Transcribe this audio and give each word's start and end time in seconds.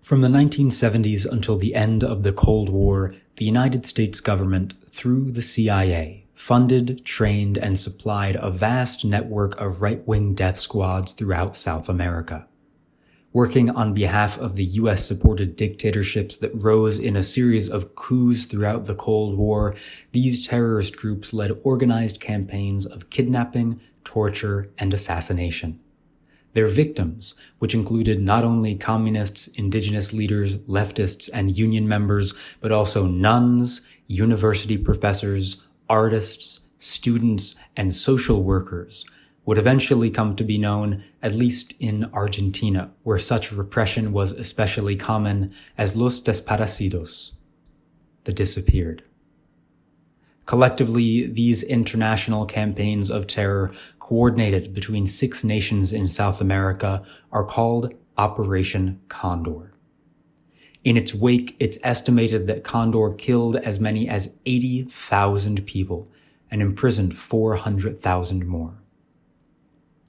From 0.00 0.20
the 0.22 0.28
1970s 0.28 1.26
until 1.26 1.58
the 1.58 1.74
end 1.74 2.02
of 2.02 2.22
the 2.22 2.32
Cold 2.32 2.68
War, 2.70 3.14
the 3.36 3.44
United 3.44 3.84
States 3.84 4.20
government, 4.20 4.74
through 4.88 5.32
the 5.32 5.42
CIA, 5.42 6.24
funded, 6.34 7.04
trained, 7.04 7.58
and 7.58 7.78
supplied 7.78 8.36
a 8.36 8.50
vast 8.50 9.04
network 9.04 9.60
of 9.60 9.82
right-wing 9.82 10.34
death 10.34 10.58
squads 10.58 11.12
throughout 11.12 11.56
South 11.56 11.88
America. 11.88 12.46
Working 13.32 13.68
on 13.68 13.92
behalf 13.92 14.38
of 14.38 14.56
the 14.56 14.64
US 14.64 15.04
supported 15.04 15.56
dictatorships 15.56 16.36
that 16.38 16.54
rose 16.54 16.98
in 16.98 17.16
a 17.16 17.22
series 17.22 17.68
of 17.68 17.94
coups 17.94 18.46
throughout 18.46 18.86
the 18.86 18.94
Cold 18.94 19.36
War, 19.36 19.74
these 20.12 20.46
terrorist 20.46 20.96
groups 20.96 21.34
led 21.34 21.50
organized 21.64 22.20
campaigns 22.20 22.86
of 22.86 23.10
kidnapping, 23.10 23.80
torture, 24.04 24.72
and 24.78 24.94
assassination. 24.94 25.80
Their 26.58 26.66
victims, 26.66 27.36
which 27.60 27.72
included 27.72 28.20
not 28.20 28.42
only 28.42 28.74
communists, 28.74 29.46
indigenous 29.46 30.12
leaders, 30.12 30.56
leftists, 30.66 31.30
and 31.32 31.56
union 31.56 31.86
members, 31.86 32.34
but 32.60 32.72
also 32.72 33.06
nuns, 33.06 33.80
university 34.08 34.76
professors, 34.76 35.62
artists, 35.88 36.62
students, 36.76 37.54
and 37.76 37.94
social 37.94 38.42
workers, 38.42 39.06
would 39.44 39.56
eventually 39.56 40.10
come 40.10 40.34
to 40.34 40.42
be 40.42 40.58
known, 40.58 41.04
at 41.22 41.32
least 41.32 41.74
in 41.78 42.10
Argentina, 42.12 42.90
where 43.04 43.20
such 43.20 43.52
repression 43.52 44.10
was 44.10 44.32
especially 44.32 44.96
common, 44.96 45.54
as 45.76 45.94
Los 45.94 46.20
Desaparecidos, 46.20 47.34
the 48.24 48.32
disappeared. 48.32 49.04
Collectively, 50.48 51.26
these 51.26 51.62
international 51.62 52.46
campaigns 52.46 53.10
of 53.10 53.26
terror 53.26 53.70
coordinated 53.98 54.72
between 54.72 55.06
six 55.06 55.44
nations 55.44 55.92
in 55.92 56.08
South 56.08 56.40
America 56.40 57.04
are 57.30 57.44
called 57.44 57.94
Operation 58.16 58.98
Condor. 59.08 59.70
In 60.84 60.96
its 60.96 61.14
wake, 61.14 61.54
it's 61.60 61.76
estimated 61.82 62.46
that 62.46 62.64
Condor 62.64 63.12
killed 63.12 63.56
as 63.56 63.78
many 63.78 64.08
as 64.08 64.38
80,000 64.46 65.66
people 65.66 66.10
and 66.50 66.62
imprisoned 66.62 67.14
400,000 67.14 68.46
more. 68.46 68.82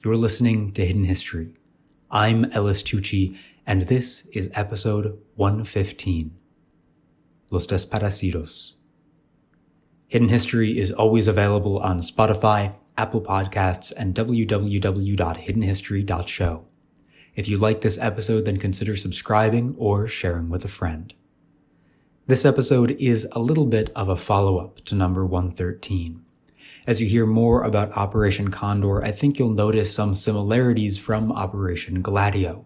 You're 0.06 0.16
listening 0.16 0.72
to 0.72 0.86
Hidden 0.86 1.04
History. 1.04 1.52
I'm 2.10 2.46
Ellis 2.54 2.82
Tucci, 2.82 3.38
and 3.68 3.90
this 3.90 4.26
is 4.28 4.50
episode 4.54 5.20
115 5.36 6.32
Los 7.52 7.68
Desaparecidos. 7.68 8.79
Hidden 10.10 10.28
History 10.30 10.80
is 10.80 10.92
always 10.92 11.28
available 11.28 11.78
on 11.78 12.00
Spotify, 12.00 12.74
Apple 12.98 13.22
Podcasts, 13.22 13.94
and 13.96 14.16
www.hiddenhistory.show. 14.16 16.66
If 17.36 17.48
you 17.48 17.60
like 17.60 17.82
this 17.82 18.00
episode, 18.00 18.46
then 18.46 18.58
consider 18.58 18.96
subscribing 18.96 19.76
or 19.78 20.08
sharing 20.08 20.50
with 20.50 20.66
a 20.66 20.68
friend. 20.68 21.14
This 22.26 22.44
episode 22.44 22.90
is 23.00 23.28
a 23.34 23.40
little 23.40 23.68
bit 23.68 23.92
of 23.96 24.10
a 24.10 24.16
follow-up 24.16 24.78
to 24.86 24.96
number 24.96 25.24
113. 25.24 26.26
As 26.88 27.00
you 27.00 27.08
hear 27.08 27.28
more 27.28 27.62
about 27.62 27.96
Operation 27.96 28.50
Condor, 28.50 29.04
I 29.04 29.12
think 29.12 29.38
you'll 29.38 29.52
notice 29.52 29.94
some 29.94 30.16
similarities 30.16 30.98
from 30.98 31.32
Operation 31.32 32.02
Gladio. 32.02 32.66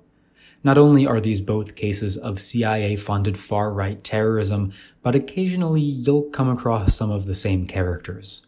Not 0.63 0.77
only 0.77 1.05
are 1.05 1.19
these 1.19 1.41
both 1.41 1.75
cases 1.75 2.17
of 2.17 2.39
CIA 2.39 2.95
funded 2.95 3.37
far 3.37 3.73
right 3.73 4.01
terrorism, 4.01 4.71
but 5.01 5.15
occasionally 5.15 5.81
you'll 5.81 6.29
come 6.29 6.49
across 6.49 6.95
some 6.95 7.11
of 7.11 7.25
the 7.25 7.35
same 7.35 7.67
characters. 7.67 8.45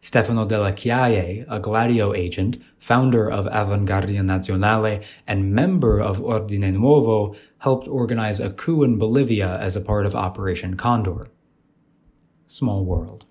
Stefano 0.00 0.44
della 0.44 0.72
Chiaie, 0.72 1.44
a 1.48 1.58
Gladio 1.58 2.14
agent, 2.14 2.62
founder 2.78 3.28
of 3.28 3.46
Avanguardia 3.46 4.22
Nazionale, 4.22 5.04
and 5.26 5.52
member 5.52 6.00
of 6.00 6.20
Ordine 6.20 6.72
Nuovo, 6.72 7.36
helped 7.58 7.88
organize 7.88 8.38
a 8.38 8.50
coup 8.50 8.84
in 8.84 8.96
Bolivia 8.96 9.58
as 9.58 9.74
a 9.74 9.80
part 9.80 10.06
of 10.06 10.14
Operation 10.14 10.76
Condor. 10.76 11.26
Small 12.46 12.84
world. 12.84 13.24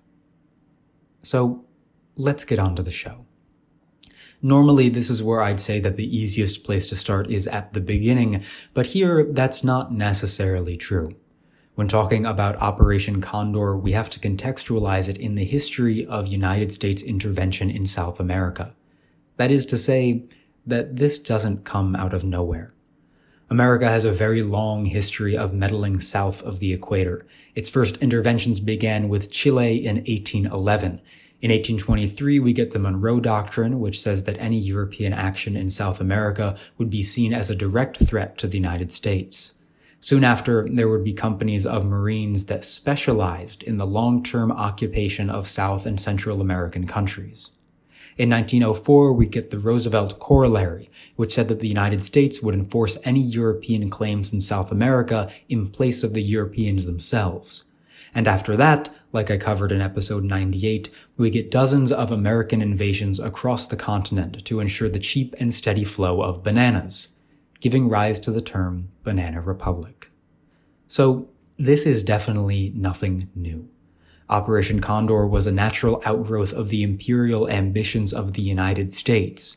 So, 1.22 1.64
let's 2.16 2.44
get 2.44 2.58
on 2.58 2.76
to 2.76 2.82
the 2.82 2.90
show. 2.90 3.24
Normally, 4.40 4.88
this 4.88 5.10
is 5.10 5.22
where 5.22 5.40
I'd 5.40 5.60
say 5.60 5.80
that 5.80 5.96
the 5.96 6.16
easiest 6.16 6.62
place 6.62 6.86
to 6.88 6.96
start 6.96 7.30
is 7.30 7.46
at 7.48 7.72
the 7.72 7.80
beginning, 7.80 8.44
but 8.72 8.86
here 8.86 9.26
that's 9.30 9.64
not 9.64 9.92
necessarily 9.92 10.76
true. 10.76 11.16
When 11.74 11.88
talking 11.88 12.26
about 12.26 12.56
Operation 12.56 13.20
Condor, 13.20 13.76
we 13.76 13.92
have 13.92 14.10
to 14.10 14.20
contextualize 14.20 15.08
it 15.08 15.16
in 15.16 15.34
the 15.34 15.44
history 15.44 16.06
of 16.06 16.26
United 16.26 16.72
States 16.72 17.02
intervention 17.02 17.70
in 17.70 17.86
South 17.86 18.20
America. 18.20 18.74
That 19.36 19.50
is 19.50 19.66
to 19.66 19.78
say, 19.78 20.24
that 20.68 20.96
this 20.96 21.18
doesn't 21.18 21.64
come 21.64 21.96
out 21.96 22.12
of 22.12 22.22
nowhere. 22.22 22.70
America 23.50 23.88
has 23.88 24.04
a 24.04 24.12
very 24.12 24.42
long 24.42 24.84
history 24.84 25.36
of 25.36 25.54
meddling 25.54 25.98
south 25.98 26.42
of 26.42 26.58
the 26.58 26.74
equator. 26.74 27.26
Its 27.54 27.70
first 27.70 27.96
interventions 27.96 28.60
began 28.60 29.08
with 29.08 29.30
Chile 29.30 29.86
in 29.86 29.96
1811, 29.96 31.00
in 31.40 31.52
1823, 31.52 32.40
we 32.40 32.52
get 32.52 32.72
the 32.72 32.80
Monroe 32.80 33.20
Doctrine, 33.20 33.78
which 33.78 34.00
says 34.00 34.24
that 34.24 34.36
any 34.40 34.58
European 34.58 35.12
action 35.12 35.56
in 35.56 35.70
South 35.70 36.00
America 36.00 36.58
would 36.76 36.90
be 36.90 37.04
seen 37.04 37.32
as 37.32 37.48
a 37.48 37.54
direct 37.54 37.98
threat 37.98 38.36
to 38.38 38.48
the 38.48 38.56
United 38.56 38.90
States. 38.90 39.54
Soon 40.00 40.24
after, 40.24 40.66
there 40.68 40.88
would 40.88 41.04
be 41.04 41.12
companies 41.12 41.64
of 41.64 41.84
Marines 41.84 42.46
that 42.46 42.64
specialized 42.64 43.62
in 43.62 43.76
the 43.76 43.86
long-term 43.86 44.50
occupation 44.50 45.30
of 45.30 45.46
South 45.46 45.86
and 45.86 46.00
Central 46.00 46.40
American 46.40 46.88
countries. 46.88 47.50
In 48.16 48.30
1904, 48.30 49.12
we 49.12 49.26
get 49.26 49.50
the 49.50 49.60
Roosevelt 49.60 50.18
Corollary, 50.18 50.90
which 51.14 51.34
said 51.34 51.46
that 51.46 51.60
the 51.60 51.68
United 51.68 52.04
States 52.04 52.42
would 52.42 52.54
enforce 52.54 52.98
any 53.04 53.20
European 53.20 53.90
claims 53.90 54.32
in 54.32 54.40
South 54.40 54.72
America 54.72 55.30
in 55.48 55.68
place 55.68 56.02
of 56.02 56.14
the 56.14 56.22
Europeans 56.22 56.84
themselves. 56.84 57.62
And 58.14 58.26
after 58.26 58.56
that, 58.56 58.94
like 59.12 59.30
I 59.30 59.36
covered 59.36 59.72
in 59.72 59.80
episode 59.80 60.24
98, 60.24 60.90
we 61.16 61.30
get 61.30 61.50
dozens 61.50 61.92
of 61.92 62.10
American 62.10 62.62
invasions 62.62 63.20
across 63.20 63.66
the 63.66 63.76
continent 63.76 64.44
to 64.44 64.60
ensure 64.60 64.88
the 64.88 64.98
cheap 64.98 65.34
and 65.38 65.52
steady 65.52 65.84
flow 65.84 66.22
of 66.22 66.42
bananas, 66.42 67.10
giving 67.60 67.88
rise 67.88 68.18
to 68.20 68.30
the 68.30 68.40
term 68.40 68.88
Banana 69.02 69.40
Republic. 69.40 70.10
So, 70.86 71.28
this 71.58 71.84
is 71.84 72.04
definitely 72.04 72.72
nothing 72.74 73.30
new. 73.34 73.68
Operation 74.28 74.80
Condor 74.80 75.26
was 75.26 75.46
a 75.46 75.52
natural 75.52 76.02
outgrowth 76.04 76.52
of 76.52 76.68
the 76.68 76.82
imperial 76.82 77.48
ambitions 77.48 78.12
of 78.12 78.34
the 78.34 78.42
United 78.42 78.92
States, 78.92 79.56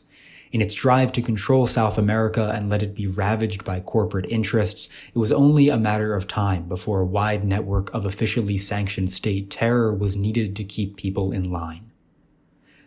in 0.52 0.60
its 0.60 0.74
drive 0.74 1.10
to 1.12 1.22
control 1.22 1.66
South 1.66 1.96
America 1.96 2.52
and 2.54 2.68
let 2.68 2.82
it 2.82 2.94
be 2.94 3.06
ravaged 3.06 3.64
by 3.64 3.80
corporate 3.80 4.30
interests, 4.30 4.88
it 5.12 5.18
was 5.18 5.32
only 5.32 5.70
a 5.70 5.78
matter 5.78 6.14
of 6.14 6.28
time 6.28 6.68
before 6.68 7.00
a 7.00 7.06
wide 7.06 7.42
network 7.42 7.92
of 7.94 8.04
officially 8.04 8.58
sanctioned 8.58 9.10
state 9.10 9.50
terror 9.50 9.94
was 9.94 10.14
needed 10.14 10.54
to 10.54 10.62
keep 10.62 10.96
people 10.96 11.32
in 11.32 11.50
line. 11.50 11.90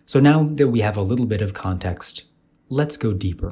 So 0.06 0.20
now 0.20 0.44
that 0.44 0.68
we 0.68 0.82
have 0.82 0.96
a 0.96 1.02
little 1.02 1.26
bit 1.26 1.42
of 1.42 1.56
context, 1.56 2.26
let's 2.70 2.96
go 2.96 3.12
deeper. 3.12 3.52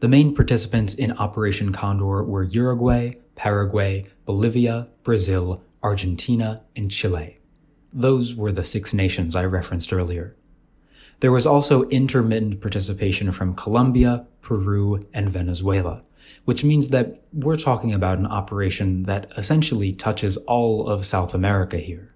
The 0.00 0.08
main 0.08 0.34
participants 0.34 0.92
in 0.92 1.12
Operation 1.12 1.72
Condor 1.72 2.24
were 2.24 2.42
Uruguay, 2.42 3.12
Paraguay, 3.36 4.04
Bolivia, 4.24 4.88
Brazil, 5.04 5.62
Argentina, 5.82 6.64
and 6.74 6.90
Chile. 6.90 7.38
Those 7.92 8.34
were 8.34 8.52
the 8.52 8.64
six 8.64 8.92
nations 8.92 9.36
I 9.36 9.44
referenced 9.44 9.92
earlier. 9.92 10.36
There 11.20 11.32
was 11.32 11.46
also 11.46 11.88
intermittent 11.88 12.60
participation 12.60 13.32
from 13.32 13.54
Colombia, 13.54 14.26
Peru, 14.42 15.00
and 15.14 15.30
Venezuela, 15.30 16.02
which 16.44 16.62
means 16.62 16.88
that 16.88 17.22
we're 17.32 17.56
talking 17.56 17.92
about 17.94 18.18
an 18.18 18.26
operation 18.26 19.04
that 19.04 19.30
essentially 19.36 19.92
touches 19.92 20.36
all 20.38 20.86
of 20.86 21.06
South 21.06 21.32
America 21.32 21.78
here. 21.78 22.14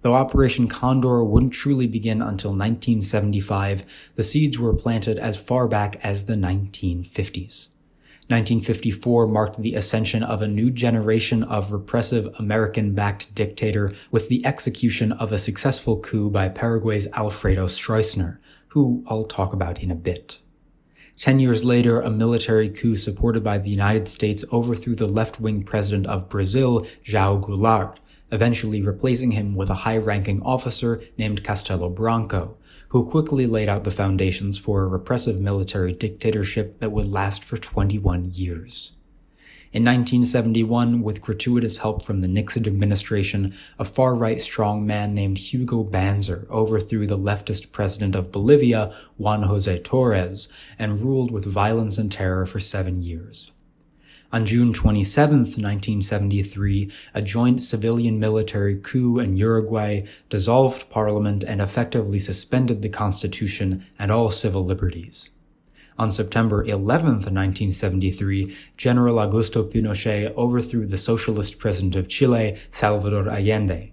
Though 0.00 0.14
Operation 0.14 0.68
Condor 0.68 1.22
wouldn't 1.24 1.52
truly 1.52 1.86
begin 1.86 2.20
until 2.20 2.50
1975, 2.50 3.86
the 4.16 4.22
seeds 4.22 4.58
were 4.58 4.74
planted 4.74 5.18
as 5.18 5.36
far 5.36 5.66
back 5.66 5.96
as 6.02 6.24
the 6.24 6.34
1950s. 6.34 7.68
1954 8.28 9.26
marked 9.26 9.60
the 9.60 9.74
ascension 9.74 10.22
of 10.22 10.40
a 10.40 10.48
new 10.48 10.70
generation 10.70 11.44
of 11.44 11.72
repressive 11.72 12.34
American-backed 12.38 13.34
dictator 13.34 13.90
with 14.10 14.30
the 14.30 14.44
execution 14.46 15.12
of 15.12 15.30
a 15.30 15.38
successful 15.38 16.00
coup 16.00 16.30
by 16.30 16.48
Paraguay's 16.48 17.06
Alfredo 17.12 17.66
Stroessner, 17.66 18.38
who 18.68 19.04
I'll 19.08 19.24
talk 19.24 19.52
about 19.52 19.82
in 19.82 19.90
a 19.90 19.94
bit. 19.94 20.38
Ten 21.18 21.38
years 21.38 21.64
later, 21.64 22.00
a 22.00 22.08
military 22.08 22.70
coup 22.70 22.96
supported 22.96 23.44
by 23.44 23.58
the 23.58 23.68
United 23.68 24.08
States 24.08 24.42
overthrew 24.50 24.94
the 24.94 25.06
left-wing 25.06 25.62
president 25.62 26.06
of 26.06 26.30
Brazil, 26.30 26.86
João 27.04 27.42
Goulart, 27.42 27.98
eventually 28.32 28.80
replacing 28.80 29.32
him 29.32 29.54
with 29.54 29.68
a 29.68 29.84
high-ranking 29.84 30.40
officer 30.40 31.02
named 31.18 31.44
Castelo 31.44 31.94
Branco, 31.94 32.56
who 32.94 33.04
quickly 33.04 33.44
laid 33.44 33.68
out 33.68 33.82
the 33.82 33.90
foundations 33.90 34.56
for 34.56 34.84
a 34.84 34.86
repressive 34.86 35.40
military 35.40 35.92
dictatorship 35.92 36.78
that 36.78 36.92
would 36.92 37.10
last 37.10 37.42
for 37.42 37.56
21 37.56 38.30
years. 38.32 38.92
In 39.72 39.82
1971, 39.82 41.02
with 41.02 41.20
gratuitous 41.20 41.78
help 41.78 42.04
from 42.04 42.20
the 42.20 42.28
Nixon 42.28 42.68
administration, 42.68 43.52
a 43.80 43.84
far-right 43.84 44.36
strongman 44.36 45.10
named 45.10 45.38
Hugo 45.38 45.82
Banzer 45.82 46.48
overthrew 46.48 47.04
the 47.04 47.18
leftist 47.18 47.72
president 47.72 48.14
of 48.14 48.30
Bolivia, 48.30 48.94
Juan 49.18 49.42
Jose 49.42 49.80
Torres, 49.80 50.46
and 50.78 51.00
ruled 51.00 51.32
with 51.32 51.44
violence 51.44 51.98
and 51.98 52.12
terror 52.12 52.46
for 52.46 52.60
seven 52.60 53.02
years. 53.02 53.50
On 54.34 54.44
June 54.44 54.72
27, 54.72 55.38
1973, 55.38 56.90
a 57.14 57.22
joint 57.22 57.62
civilian 57.62 58.18
military 58.18 58.74
coup 58.74 59.20
in 59.20 59.36
Uruguay 59.36 60.02
dissolved 60.28 60.90
parliament 60.90 61.44
and 61.44 61.60
effectively 61.60 62.18
suspended 62.18 62.82
the 62.82 62.88
constitution 62.88 63.86
and 63.96 64.10
all 64.10 64.30
civil 64.30 64.64
liberties. 64.64 65.30
On 66.00 66.10
September 66.10 66.64
11, 66.64 67.12
1973, 67.12 68.56
General 68.76 69.14
Augusto 69.18 69.72
Pinochet 69.72 70.34
overthrew 70.34 70.84
the 70.84 70.98
socialist 70.98 71.60
president 71.60 71.94
of 71.94 72.08
Chile, 72.08 72.58
Salvador 72.70 73.28
Allende. 73.28 73.92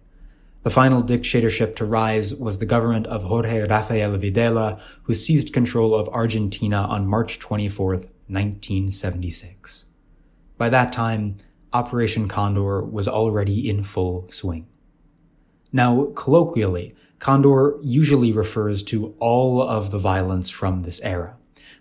The 0.64 0.72
final 0.72 1.04
dictatorship 1.04 1.76
to 1.76 1.86
rise 1.86 2.34
was 2.34 2.58
the 2.58 2.66
government 2.66 3.06
of 3.06 3.22
Jorge 3.22 3.68
Rafael 3.68 4.18
Videla, 4.18 4.80
who 5.04 5.14
seized 5.14 5.54
control 5.54 5.94
of 5.94 6.10
Argentina 6.10 6.78
on 6.78 7.06
March 7.06 7.38
24, 7.38 7.94
1976. 7.94 9.86
By 10.62 10.70
that 10.70 10.94
time, 10.94 11.38
Operation 11.74 12.28
Condor 12.28 12.84
was 12.84 13.08
already 13.08 13.68
in 13.68 13.82
full 13.82 14.30
swing. 14.30 14.68
Now, 15.74 16.12
colloquially, 16.16 16.94
Condor 17.18 17.80
usually 17.82 18.32
refers 18.32 18.84
to 18.84 19.16
all 19.18 19.60
of 19.60 19.90
the 19.90 19.98
violence 19.98 20.52
from 20.52 20.82
this 20.82 21.00
era. 21.02 21.36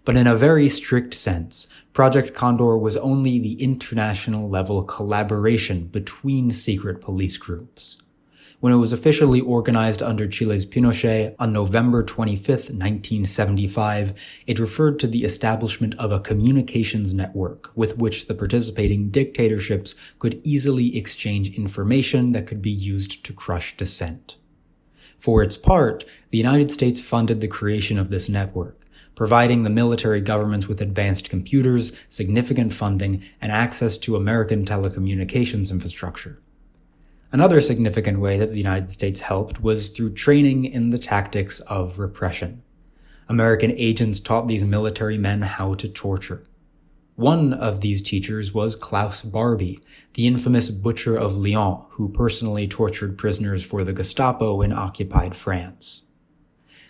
But 0.07 0.17
in 0.17 0.27
a 0.27 0.35
very 0.35 0.71
strict 0.71 1.13
sense, 1.13 1.67
Project 1.93 2.33
Condor 2.33 2.79
was 2.79 2.97
only 2.97 3.39
the 3.39 3.63
international 3.63 4.49
level 4.49 4.83
collaboration 4.85 5.89
between 5.89 6.51
secret 6.51 7.03
police 7.03 7.37
groups. 7.37 7.99
When 8.61 8.75
it 8.75 8.77
was 8.77 8.93
officially 8.93 9.41
organized 9.41 10.03
under 10.03 10.27
Chile's 10.27 10.67
Pinochet 10.67 11.35
on 11.39 11.51
November 11.51 12.03
25, 12.03 12.47
1975, 12.47 14.13
it 14.47 14.59
referred 14.59 14.99
to 14.99 15.07
the 15.07 15.25
establishment 15.25 15.95
of 15.95 16.13
a 16.13 16.21
communications 16.21 17.15
network 17.15 17.71
with 17.75 17.97
which 17.97 18.27
the 18.27 18.35
participating 18.35 19.09
dictatorships 19.09 19.95
could 20.19 20.43
easily 20.45 20.95
exchange 20.99 21.57
information 21.57 22.33
that 22.33 22.47
could 22.47 22.61
be 22.61 22.71
used 22.71 23.25
to 23.25 23.33
crush 23.33 23.79
dissent. 23.79 24.37
For 25.19 25.43
its 25.43 25.57
part, 25.57 26.05
the 26.29 26.37
United 26.37 26.71
States 26.71 27.01
funded 27.01 27.41
the 27.41 27.49
creation 27.49 27.97
of 27.97 28.11
this 28.11 28.29
network, 28.29 28.79
providing 29.15 29.63
the 29.63 29.71
military 29.71 30.21
governments 30.21 30.69
with 30.69 30.83
advanced 30.83 31.31
computers, 31.31 31.93
significant 32.11 32.75
funding, 32.75 33.23
and 33.41 33.51
access 33.51 33.97
to 33.97 34.17
American 34.17 34.67
telecommunications 34.67 35.71
infrastructure. 35.71 36.43
Another 37.33 37.61
significant 37.61 38.19
way 38.19 38.39
that 38.39 38.51
the 38.51 38.59
United 38.59 38.91
States 38.91 39.21
helped 39.21 39.63
was 39.63 39.91
through 39.91 40.15
training 40.15 40.65
in 40.65 40.91
the 40.91 40.99
tactics 40.99 41.61
of 41.61 42.01
repression. 42.01 42.63
American 43.29 43.71
agents 43.77 44.19
taught 44.19 44.49
these 44.49 44.65
military 44.65 45.17
men 45.17 45.43
how 45.43 45.75
to 45.75 45.89
torture. 45.89 46.45
One 47.15 47.53
of 47.53 47.83
these 47.83 48.03
teachers 48.03 48.53
was 48.53 48.75
Klaus 48.75 49.23
Barbie, 49.23 49.79
the 50.15 50.27
infamous 50.27 50.71
butcher 50.71 51.17
of 51.17 51.37
Lyon, 51.37 51.85
who 51.91 52.09
personally 52.09 52.67
tortured 52.67 53.17
prisoners 53.17 53.63
for 53.63 53.85
the 53.85 53.93
Gestapo 53.93 54.61
in 54.61 54.73
occupied 54.73 55.37
France. 55.37 56.03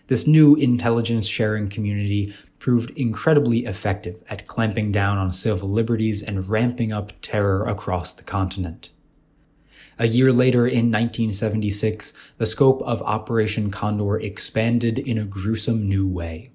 This 0.06 0.26
new 0.26 0.54
intelligence 0.54 1.26
sharing 1.26 1.68
community 1.68 2.34
proved 2.58 2.90
incredibly 2.96 3.66
effective 3.66 4.22
at 4.30 4.46
clamping 4.46 4.90
down 4.90 5.18
on 5.18 5.32
civil 5.32 5.68
liberties 5.68 6.22
and 6.22 6.48
ramping 6.48 6.92
up 6.92 7.12
terror 7.20 7.66
across 7.66 8.12
the 8.12 8.22
continent. 8.22 8.90
A 10.00 10.08
year 10.08 10.32
later, 10.32 10.66
in 10.66 10.90
1976, 10.90 12.14
the 12.38 12.46
scope 12.46 12.80
of 12.84 13.02
Operation 13.02 13.70
Condor 13.70 14.18
expanded 14.18 14.98
in 14.98 15.18
a 15.18 15.26
gruesome 15.26 15.86
new 15.86 16.08
way. 16.08 16.52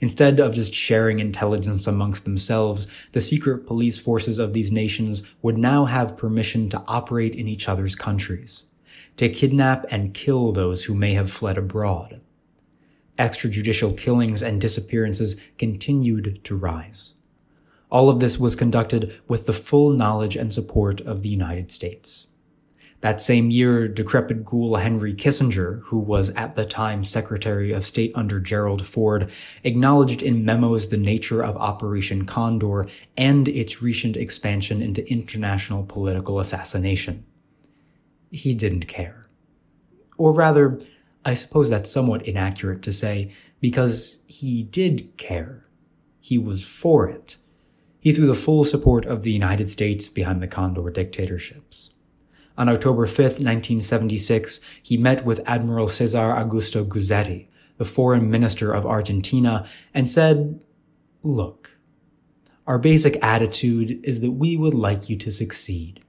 Instead 0.00 0.38
of 0.38 0.54
just 0.54 0.74
sharing 0.74 1.18
intelligence 1.18 1.86
amongst 1.86 2.26
themselves, 2.26 2.86
the 3.12 3.22
secret 3.22 3.66
police 3.66 3.98
forces 3.98 4.38
of 4.38 4.52
these 4.52 4.70
nations 4.70 5.22
would 5.40 5.56
now 5.56 5.86
have 5.86 6.18
permission 6.18 6.68
to 6.68 6.84
operate 6.86 7.34
in 7.34 7.48
each 7.48 7.70
other's 7.70 7.94
countries, 7.96 8.66
to 9.16 9.30
kidnap 9.30 9.86
and 9.90 10.12
kill 10.12 10.52
those 10.52 10.84
who 10.84 10.94
may 10.94 11.14
have 11.14 11.32
fled 11.32 11.56
abroad 11.56 12.20
extrajudicial 13.18 13.96
killings 13.96 14.42
and 14.42 14.60
disappearances 14.60 15.40
continued 15.56 16.40
to 16.44 16.56
rise. 16.56 17.14
All 17.90 18.10
of 18.10 18.20
this 18.20 18.38
was 18.38 18.56
conducted 18.56 19.18
with 19.28 19.46
the 19.46 19.52
full 19.52 19.90
knowledge 19.90 20.36
and 20.36 20.52
support 20.52 21.00
of 21.00 21.22
the 21.22 21.28
United 21.28 21.70
States. 21.70 22.26
That 23.04 23.20
same 23.20 23.50
year, 23.50 23.86
decrepit 23.86 24.46
ghoul 24.46 24.76
Henry 24.76 25.12
Kissinger, 25.12 25.82
who 25.82 25.98
was 25.98 26.30
at 26.30 26.56
the 26.56 26.64
time 26.64 27.04
Secretary 27.04 27.70
of 27.70 27.84
State 27.84 28.12
under 28.14 28.40
Gerald 28.40 28.86
Ford, 28.86 29.30
acknowledged 29.62 30.22
in 30.22 30.42
memos 30.46 30.88
the 30.88 30.96
nature 30.96 31.44
of 31.44 31.54
Operation 31.58 32.24
Condor 32.24 32.88
and 33.14 33.46
its 33.46 33.82
recent 33.82 34.16
expansion 34.16 34.80
into 34.80 35.06
international 35.06 35.84
political 35.84 36.40
assassination. 36.40 37.26
He 38.30 38.54
didn't 38.54 38.88
care. 38.88 39.28
Or 40.16 40.32
rather, 40.32 40.80
I 41.26 41.34
suppose 41.34 41.68
that's 41.68 41.90
somewhat 41.90 42.26
inaccurate 42.26 42.80
to 42.84 42.92
say, 42.94 43.32
because 43.60 44.16
he 44.26 44.62
did 44.62 45.14
care. 45.18 45.68
He 46.20 46.38
was 46.38 46.64
for 46.64 47.06
it. 47.10 47.36
He 48.00 48.12
threw 48.12 48.26
the 48.26 48.34
full 48.34 48.64
support 48.64 49.04
of 49.04 49.24
the 49.24 49.32
United 49.32 49.68
States 49.68 50.08
behind 50.08 50.42
the 50.42 50.48
Condor 50.48 50.88
dictatorships. 50.88 51.90
On 52.56 52.68
October 52.68 53.06
5, 53.06 53.18
1976, 53.18 54.60
he 54.82 54.96
met 54.96 55.24
with 55.24 55.40
Admiral 55.48 55.88
Cesar 55.88 56.32
Augusto 56.32 56.86
Guzzetti, 56.86 57.48
the 57.78 57.84
foreign 57.84 58.30
minister 58.30 58.72
of 58.72 58.86
Argentina, 58.86 59.66
and 59.92 60.08
said, 60.08 60.64
Look, 61.22 61.78
our 62.66 62.78
basic 62.78 63.22
attitude 63.24 64.00
is 64.04 64.20
that 64.20 64.32
we 64.32 64.56
would 64.56 64.74
like 64.74 65.08
you 65.08 65.16
to 65.16 65.30
succeed. 65.30 66.00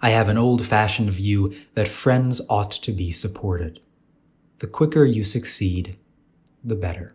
I 0.00 0.10
have 0.10 0.28
an 0.28 0.38
old 0.38 0.64
fashioned 0.64 1.10
view 1.10 1.54
that 1.74 1.88
friends 1.88 2.40
ought 2.48 2.70
to 2.72 2.92
be 2.92 3.10
supported 3.10 3.80
the 4.60 4.66
quicker 4.66 5.06
you 5.06 5.22
succeed, 5.22 5.96
the 6.62 6.74
better. 6.74 7.14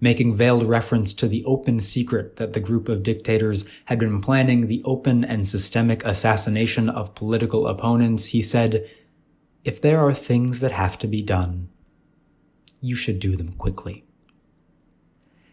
Making 0.00 0.34
veiled 0.34 0.62
reference 0.62 1.12
to 1.14 1.28
the 1.28 1.44
open 1.44 1.78
secret 1.78 2.36
that 2.36 2.54
the 2.54 2.60
group 2.60 2.88
of 2.88 3.02
dictators 3.02 3.64
had 3.84 3.98
been 3.98 4.20
planning 4.20 4.66
the 4.66 4.82
open 4.84 5.24
and 5.24 5.46
systemic 5.46 6.04
assassination 6.04 6.88
of 6.88 7.14
political 7.14 7.66
opponents, 7.66 8.26
he 8.26 8.40
said, 8.40 8.88
If 9.64 9.80
there 9.80 10.00
are 10.00 10.14
things 10.14 10.60
that 10.60 10.72
have 10.72 10.98
to 11.00 11.06
be 11.06 11.20
done, 11.20 11.68
you 12.80 12.94
should 12.94 13.18
do 13.18 13.36
them 13.36 13.52
quickly. 13.52 14.04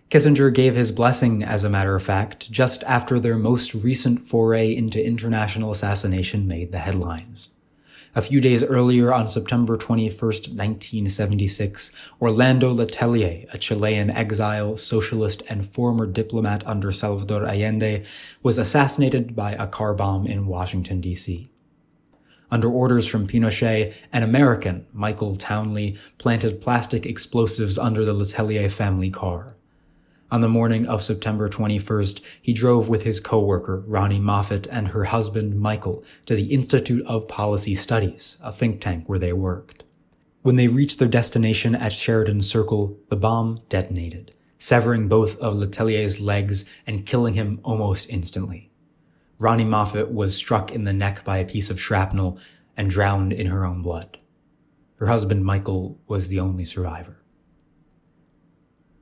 Kissinger 0.09 0.53
gave 0.53 0.75
his 0.75 0.91
blessing, 0.91 1.43
as 1.43 1.65
a 1.65 1.69
matter 1.69 1.93
of 1.93 2.03
fact, 2.03 2.49
just 2.49 2.81
after 2.83 3.19
their 3.19 3.37
most 3.37 3.73
recent 3.73 4.21
foray 4.21 4.73
into 4.73 5.05
international 5.05 5.71
assassination 5.71 6.47
made 6.47 6.71
the 6.71 6.79
headlines. 6.79 7.49
A 8.17 8.21
few 8.23 8.41
days 8.41 8.63
earlier, 8.63 9.13
on 9.13 9.27
September 9.27 9.77
21, 9.77 10.09
1976, 10.09 11.91
Orlando 12.19 12.73
Letelier, 12.73 13.45
a 13.53 13.59
Chilean 13.59 14.09
exile, 14.09 14.75
socialist, 14.75 15.43
and 15.47 15.63
former 15.63 16.07
diplomat 16.07 16.65
under 16.65 16.91
Salvador 16.91 17.45
Allende, 17.45 18.03
was 18.41 18.57
assassinated 18.57 19.35
by 19.35 19.51
a 19.51 19.67
car 19.67 19.93
bomb 19.93 20.25
in 20.25 20.47
Washington, 20.47 20.99
D.C. 20.99 21.47
Under 22.49 22.71
orders 22.71 23.05
from 23.05 23.27
Pinochet, 23.27 23.93
an 24.11 24.23
American, 24.23 24.87
Michael 24.91 25.35
Townley, 25.35 25.95
planted 26.17 26.59
plastic 26.59 27.05
explosives 27.05 27.77
under 27.77 28.03
the 28.03 28.15
Letelier 28.15 28.71
family 28.71 29.11
car. 29.11 29.56
On 30.29 30.41
the 30.41 30.49
morning 30.49 30.85
of 30.85 31.03
September 31.03 31.47
21st, 31.47 32.19
he 32.41 32.51
drove 32.51 32.89
with 32.89 33.03
his 33.03 33.21
coworker, 33.21 33.85
Ronni 33.87 34.19
Moffitt, 34.19 34.67
and 34.69 34.89
her 34.89 35.05
husband, 35.05 35.57
Michael, 35.57 36.03
to 36.25 36.35
the 36.35 36.53
Institute 36.53 37.05
of 37.05 37.29
Policy 37.29 37.73
Studies, 37.75 38.37
a 38.43 38.51
think 38.51 38.81
tank 38.81 39.07
where 39.07 39.19
they 39.19 39.31
worked. 39.31 39.85
When 40.41 40.57
they 40.57 40.67
reached 40.67 40.99
their 40.99 41.07
destination 41.07 41.75
at 41.75 41.93
Sheridan 41.93 42.41
Circle, 42.41 42.99
the 43.07 43.15
bomb 43.15 43.61
detonated, 43.69 44.33
severing 44.57 45.07
both 45.07 45.37
of 45.39 45.53
Letelier's 45.53 46.19
legs 46.19 46.65
and 46.85 47.05
killing 47.05 47.35
him 47.35 47.61
almost 47.63 48.09
instantly. 48.09 48.69
Ronni 49.39 49.65
Moffitt 49.65 50.11
was 50.11 50.35
struck 50.35 50.73
in 50.73 50.83
the 50.83 50.91
neck 50.91 51.23
by 51.23 51.37
a 51.37 51.45
piece 51.45 51.69
of 51.69 51.79
shrapnel 51.79 52.37
and 52.75 52.89
drowned 52.89 53.31
in 53.31 53.47
her 53.47 53.63
own 53.65 53.81
blood. 53.81 54.17
Her 54.99 55.07
husband, 55.07 55.45
Michael, 55.45 56.01
was 56.05 56.27
the 56.27 56.41
only 56.41 56.65
survivor. 56.65 57.23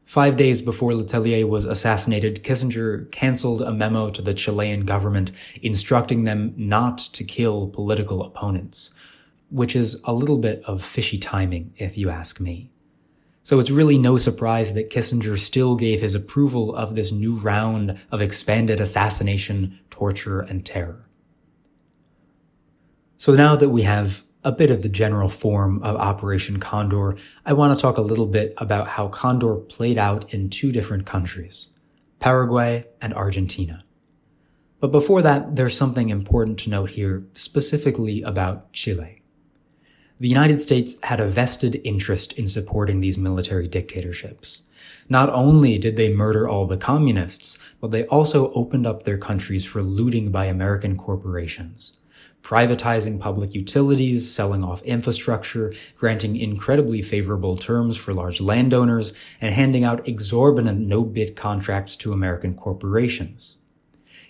Five 0.06 0.38
days 0.38 0.62
before 0.62 0.92
Letelier 0.92 1.50
was 1.50 1.66
assassinated, 1.66 2.44
Kissinger 2.44 3.12
canceled 3.12 3.62
a 3.62 3.72
memo 3.72 4.12
to 4.12 4.22
the 4.22 4.36
Chilean 4.36 4.86
government 4.86 5.32
instructing 5.62 6.24
them 6.24 6.54
not 6.56 7.00
to 7.00 7.24
kill 7.24 7.70
political 7.70 8.24
opponents, 8.24 8.92
which 9.50 9.76
is 9.76 10.00
a 10.04 10.14
little 10.14 10.38
bit 10.38 10.62
of 10.66 10.86
fishy 10.86 11.18
timing, 11.18 11.74
if 11.78 11.98
you 11.98 12.10
ask 12.10 12.40
me. 12.40 12.72
So 13.42 13.60
it's 13.60 13.72
really 13.72 13.98
no 13.98 14.18
surprise 14.18 14.74
that 14.74 14.92
Kissinger 14.92 15.38
still 15.38 15.76
gave 15.76 16.02
his 16.02 16.16
approval 16.16 16.76
of 16.76 16.96
this 16.96 17.12
new 17.12 17.38
round 17.38 18.00
of 18.12 18.22
expanded 18.22 18.80
assassination, 18.80 19.80
torture, 19.90 20.42
and 20.42 20.66
terror. 20.66 21.08
So 23.18 23.34
now 23.34 23.56
that 23.56 23.70
we 23.70 23.84
have 23.84 24.25
a 24.46 24.52
bit 24.52 24.70
of 24.70 24.84
the 24.84 24.90
general 24.90 25.28
form 25.28 25.82
of 25.82 25.96
Operation 25.96 26.60
Condor, 26.60 27.18
I 27.48 27.54
want 27.54 27.76
to 27.76 27.82
talk 27.82 27.98
a 27.98 28.02
little 28.02 28.28
bit 28.28 28.54
about 28.58 28.88
how 28.90 29.08
Condor 29.08 29.56
played 29.56 29.98
out 29.98 30.32
in 30.32 30.52
two 30.52 30.72
different 30.72 31.08
countries, 31.08 31.68
Paraguay 32.20 32.84
and 33.02 33.12
Argentina. 33.16 33.84
But 34.80 34.92
before 34.92 35.24
that, 35.24 35.56
there's 35.56 35.76
something 35.76 36.10
important 36.10 36.60
to 36.60 36.70
note 36.70 36.92
here, 36.92 37.26
specifically 37.34 38.22
about 38.22 38.72
Chile. 38.72 39.24
The 40.20 40.30
United 40.30 40.62
States 40.62 40.96
had 41.02 41.20
a 41.20 41.28
vested 41.28 41.82
interest 41.84 42.32
in 42.34 42.48
supporting 42.48 43.02
these 43.02 43.18
military 43.18 43.68
dictatorships. 43.68 44.62
Not 45.10 45.30
only 45.30 45.80
did 45.80 45.96
they 45.96 46.14
murder 46.14 46.48
all 46.48 46.68
the 46.68 46.78
communists, 46.78 47.58
but 47.82 47.90
they 47.90 48.06
also 48.06 48.52
opened 48.52 48.86
up 48.86 49.04
their 49.04 49.18
countries 49.18 49.66
for 49.66 49.82
looting 49.82 50.30
by 50.30 50.46
American 50.46 50.98
corporations 50.98 51.94
privatizing 52.46 53.20
public 53.20 53.56
utilities, 53.56 54.32
selling 54.32 54.64
off 54.64 54.84
infrastructure, 54.84 55.74
granting 55.98 56.38
incredibly 56.38 57.02
favorable 57.02 57.56
terms 57.58 57.98
for 57.98 58.14
large 58.14 58.40
landowners, 58.40 59.12
and 59.42 59.52
handing 59.52 59.84
out 59.84 60.08
exorbitant 60.08 60.80
no-bid 60.80 61.36
contracts 61.36 61.96
to 61.96 62.14
American 62.14 62.54
corporations. 62.54 63.58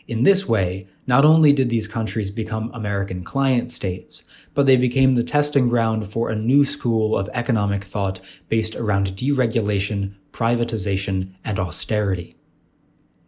In 0.07 0.23
this 0.23 0.47
way, 0.47 0.87
not 1.05 1.25
only 1.25 1.51
did 1.51 1.69
these 1.69 1.89
countries 1.89 2.31
become 2.31 2.71
American 2.73 3.21
client 3.21 3.69
states, 3.69 4.23
but 4.53 4.65
they 4.65 4.77
became 4.77 5.15
the 5.15 5.23
testing 5.23 5.67
ground 5.67 6.07
for 6.07 6.29
a 6.29 6.35
new 6.35 6.63
school 6.63 7.17
of 7.17 7.29
economic 7.33 7.83
thought 7.83 8.21
based 8.47 8.77
around 8.77 9.07
deregulation, 9.07 10.13
privatization, 10.31 11.33
and 11.43 11.59
austerity. 11.59 12.37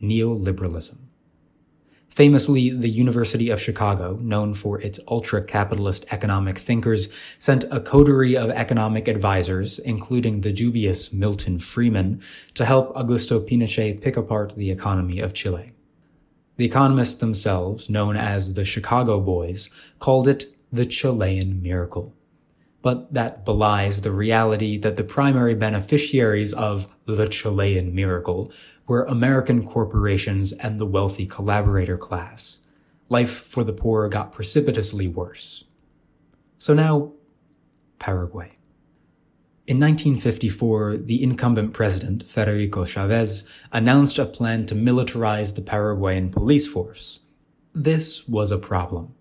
Neoliberalism. 0.01 1.06
Famously, 2.17 2.71
the 2.71 2.89
University 2.89 3.51
of 3.51 3.61
Chicago, 3.61 4.17
known 4.23 4.55
for 4.55 4.81
its 4.81 4.99
ultra-capitalist 5.07 6.03
economic 6.09 6.57
thinkers, 6.57 7.09
sent 7.37 7.63
a 7.65 7.79
coterie 7.79 8.35
of 8.35 8.49
economic 8.49 9.07
advisors, 9.07 9.77
including 9.77 10.41
the 10.41 10.51
dubious 10.51 11.13
Milton 11.13 11.59
Friedman, 11.59 12.19
to 12.55 12.65
help 12.65 12.91
Augusto 12.95 13.47
Pinochet 13.47 14.01
pick 14.01 14.17
apart 14.17 14.55
the 14.55 14.71
economy 14.71 15.19
of 15.19 15.35
Chile. 15.35 15.69
The 16.55 16.65
economists 16.65 17.13
themselves, 17.13 17.87
known 17.87 18.17
as 18.17 18.55
the 18.55 18.65
Chicago 18.65 19.19
Boys, 19.19 19.69
called 19.99 20.27
it 20.27 20.45
the 20.73 20.87
Chilean 20.87 21.61
miracle. 21.61 22.15
But 22.81 23.13
that 23.13 23.43
belies 23.43 24.01
the 24.01 24.11
reality 24.11 24.77
that 24.77 24.95
the 24.95 25.03
primary 25.03 25.55
beneficiaries 25.55 26.53
of 26.53 26.93
the 27.05 27.27
Chilean 27.27 27.93
miracle 27.93 28.51
were 28.87 29.03
American 29.03 29.67
corporations 29.67 30.53
and 30.53 30.79
the 30.79 30.85
wealthy 30.85 31.25
collaborator 31.25 31.97
class. 31.97 32.59
Life 33.09 33.31
for 33.31 33.63
the 33.63 33.73
poor 33.73 34.07
got 34.09 34.31
precipitously 34.31 35.07
worse. 35.07 35.65
So 36.57 36.73
now, 36.73 37.13
Paraguay. 37.99 38.51
In 39.67 39.81
1954, 39.81 40.97
the 40.97 41.21
incumbent 41.21 41.73
president, 41.73 42.23
Federico 42.23 42.85
Chavez, 42.85 43.49
announced 43.73 44.17
a 44.17 44.25
plan 44.25 44.65
to 44.67 44.75
militarize 44.75 45.55
the 45.55 45.61
Paraguayan 45.61 46.31
police 46.31 46.65
force. 46.65 47.19
This 47.75 48.25
was 48.29 48.49
a 48.49 48.57
problem. 48.57 49.13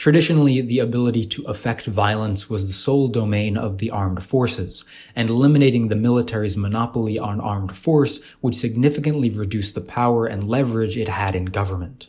Traditionally, 0.00 0.62
the 0.62 0.78
ability 0.78 1.26
to 1.26 1.44
effect 1.44 1.84
violence 1.84 2.48
was 2.48 2.66
the 2.66 2.72
sole 2.72 3.06
domain 3.06 3.58
of 3.58 3.76
the 3.76 3.90
armed 3.90 4.22
forces, 4.22 4.86
and 5.14 5.28
eliminating 5.28 5.88
the 5.88 5.94
military's 5.94 6.56
monopoly 6.56 7.18
on 7.18 7.38
armed 7.38 7.76
force 7.76 8.18
would 8.40 8.56
significantly 8.56 9.28
reduce 9.28 9.72
the 9.72 9.82
power 9.82 10.24
and 10.24 10.48
leverage 10.48 10.96
it 10.96 11.08
had 11.08 11.34
in 11.34 11.44
government. 11.44 12.08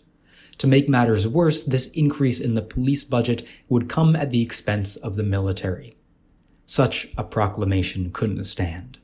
To 0.59 0.67
make 0.67 0.87
matters 0.87 1.27
worse, 1.27 1.65
this 1.65 1.87
increase 1.87 2.39
in 2.39 2.55
the 2.55 2.61
police 2.61 3.03
budget 3.03 3.45
would 3.67 3.89
come 3.89 4.15
at 4.15 4.31
the 4.31 4.41
expense 4.41 4.95
of 4.95 5.17
the 5.17 5.23
military. 5.23 5.93
Such 6.65 7.09
a 7.17 7.25
proclamation 7.25 8.11
couldn't 8.13 8.45
stand. 8.45 8.99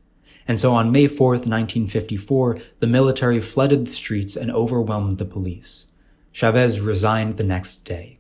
And 0.48 0.62
so 0.62 0.74
on 0.74 0.94
May 0.94 1.10
4th, 1.10 1.44
1954, 1.44 2.58
the 2.79 2.88
military 2.88 3.41
flooded 3.41 3.86
the 3.86 3.91
streets 3.91 4.38
and 4.38 4.50
overwhelmed 4.50 5.17
the 5.17 5.25
police. 5.25 5.88
Chavez 6.32 6.79
resigned 6.79 7.36
the 7.36 7.44
next 7.44 7.84
day. 7.84 8.16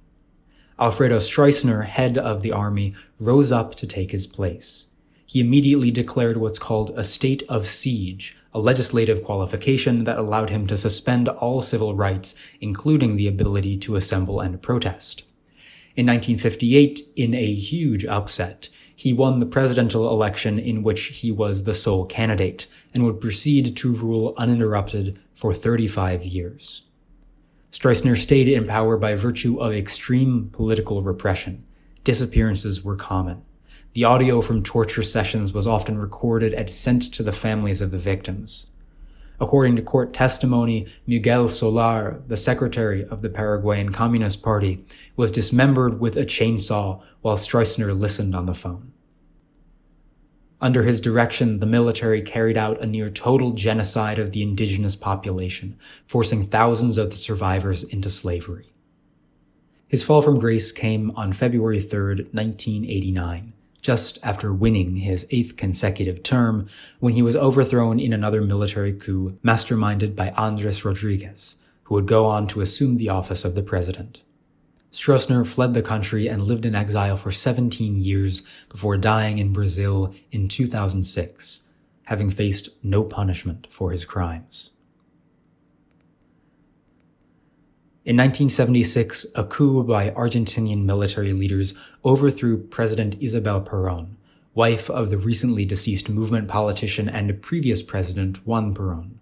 Alfredo 0.79 1.17
Stroessner, 1.17 1.85
head 1.85 2.19
of 2.19 2.43
the 2.43 2.51
army, 2.51 2.93
rose 3.19 3.51
up 3.51 3.73
to 3.75 3.87
take 3.87 4.11
his 4.11 4.27
place. 4.27 4.85
He 5.25 5.39
immediately 5.39 5.89
declared 5.89 6.37
what's 6.37 6.59
called 6.59 6.91
a 6.95 7.03
state 7.03 7.41
of 7.49 7.65
siege, 7.65 8.37
a 8.53 8.59
legislative 8.59 9.23
qualification 9.23 10.03
that 10.03 10.19
allowed 10.19 10.51
him 10.51 10.67
to 10.67 10.77
suspend 10.77 11.29
all 11.29 11.61
civil 11.61 11.95
rights, 11.95 12.35
including 12.61 13.15
the 13.15 13.27
ability 13.27 13.75
to 13.77 13.95
assemble 13.95 14.39
and 14.39 14.61
protest. 14.61 15.23
In 15.95 16.05
1958, 16.05 17.01
in 17.15 17.33
a 17.33 17.53
huge 17.53 18.05
upset, 18.05 18.69
he 18.95 19.13
won 19.13 19.39
the 19.39 19.47
presidential 19.47 20.07
election 20.11 20.59
in 20.59 20.83
which 20.83 21.05
he 21.05 21.31
was 21.31 21.63
the 21.63 21.73
sole 21.73 22.05
candidate 22.05 22.67
and 22.93 23.03
would 23.03 23.19
proceed 23.19 23.75
to 23.77 23.93
rule 23.93 24.35
uninterrupted 24.37 25.19
for 25.33 25.55
35 25.55 26.23
years. 26.23 26.83
Stroessner 27.77 28.17
stayed 28.17 28.47
in 28.47 28.65
power 28.65 28.97
by 28.97 29.13
virtue 29.13 29.59
of 29.59 29.71
extreme 29.71 30.49
political 30.51 31.03
repression. 31.03 31.63
Disappearances 32.03 32.83
were 32.83 32.95
common. 32.95 33.43
The 33.93 34.03
audio 34.03 34.41
from 34.41 34.63
torture 34.63 35.03
sessions 35.03 35.53
was 35.53 35.67
often 35.67 35.99
recorded 35.99 36.55
and 36.55 36.71
sent 36.71 37.03
to 37.13 37.21
the 37.21 37.31
families 37.31 37.79
of 37.79 37.91
the 37.91 37.99
victims. 37.99 38.65
According 39.39 39.75
to 39.75 39.83
court 39.83 40.11
testimony, 40.11 40.87
Miguel 41.05 41.47
Soler, 41.47 42.23
the 42.25 42.35
secretary 42.35 43.05
of 43.05 43.21
the 43.21 43.29
Paraguayan 43.29 43.91
Communist 43.91 44.41
Party, 44.41 44.83
was 45.15 45.29
dismembered 45.29 45.99
with 45.99 46.17
a 46.17 46.25
chainsaw 46.25 46.99
while 47.21 47.37
Stroessner 47.37 47.95
listened 47.95 48.35
on 48.35 48.47
the 48.47 48.55
phone. 48.55 48.91
Under 50.59 50.83
his 50.83 50.99
direction, 50.99 51.59
the 51.59 51.67
military 51.67 52.21
carried 52.21 52.57
out 52.57 52.81
a 52.81 52.87
near 52.87 53.11
total 53.11 53.51
genocide 53.51 54.17
of 54.17 54.31
the 54.31 54.41
indigenous 54.41 54.95
population, 54.95 55.77
forcing 56.07 56.43
thousands 56.43 56.97
of 56.97 57.11
the 57.11 57.15
survivors 57.15 57.83
into 57.83 58.09
slavery. 58.09 58.71
His 59.87 60.03
fall 60.03 60.21
from 60.23 60.39
grace 60.39 60.71
came 60.71 61.11
on 61.11 61.31
February 61.31 61.79
3, 61.79 62.25
1989, 62.31 63.53
just 63.81 64.17
after 64.23 64.51
winning 64.51 64.95
his 64.95 65.27
eighth 65.29 65.55
consecutive 65.55 66.23
term, 66.23 66.67
when 66.99 67.13
he 67.13 67.21
was 67.21 67.35
overthrown 67.35 67.99
in 67.99 68.11
another 68.11 68.41
military 68.41 68.93
coup 68.93 69.37
masterminded 69.43 70.15
by 70.15 70.31
Andres 70.31 70.83
Rodriguez, 70.83 71.57
who 71.83 71.95
would 71.95 72.07
go 72.07 72.25
on 72.25 72.47
to 72.47 72.61
assume 72.61 72.97
the 72.97 73.09
office 73.09 73.45
of 73.45 73.53
the 73.53 73.63
president. 73.63 74.21
Stroessner 74.97 75.45
fled 75.45 75.75
the 75.75 75.83
country 75.83 76.25
and 76.25 76.41
lived 76.41 76.65
in 76.65 76.73
exile 76.73 77.17
for 77.17 77.31
17 77.31 77.99
years 77.99 78.41
before 78.67 78.97
dying 78.97 79.37
in 79.37 79.53
Brazil 79.53 80.11
in 80.31 80.47
2006, 80.47 81.59
having 82.05 82.31
faced 82.31 82.69
no 82.81 83.03
punishment 83.03 83.67
for 83.69 83.91
his 83.91 84.05
crimes. 84.05 84.71
In 88.05 88.17
1976, 88.17 89.27
a 89.35 89.43
coup 89.43 89.83
by 89.83 90.09
Argentinian 90.09 90.83
military 90.83 91.31
leaders 91.31 91.75
overthrew 92.03 92.57
President 92.57 93.21
Isabel 93.21 93.61
Perón, 93.61 94.15
wife 94.55 94.89
of 94.89 95.11
the 95.11 95.17
recently 95.17 95.63
deceased 95.63 96.09
movement 96.09 96.47
politician 96.47 97.07
and 97.07 97.39
previous 97.43 97.83
president 97.83 98.43
Juan 98.47 98.73
Perón. 98.73 99.19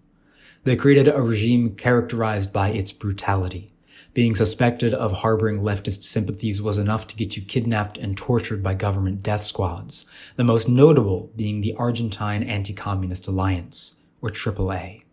They 0.64 0.78
created 0.78 1.10
a 1.10 1.22
regime 1.22 1.76
characterized 1.76 2.54
by 2.54 2.70
its 2.70 2.94
brutality 2.94 3.74
being 4.16 4.34
suspected 4.34 4.94
of 4.94 5.12
harboring 5.12 5.60
leftist 5.60 6.02
sympathies 6.06 6.62
was 6.62 6.78
enough 6.78 7.06
to 7.06 7.18
get 7.18 7.36
you 7.36 7.44
kidnapped 7.44 7.98
and 7.98 8.16
tortured 8.16 8.64
by 8.64 8.74
government 8.74 9.22
death 9.22 9.44
squads, 9.44 10.06
the 10.38 10.44
most 10.44 10.70
notable 10.70 11.30
being 11.36 11.60
the 11.60 11.76
Argentine 11.76 12.42
Anti-Communist 12.42 13.28
Alliance, 13.28 13.96
or 14.22 14.30
AAA. 14.30 15.04